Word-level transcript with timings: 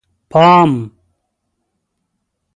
_پام!!! 0.33 0.71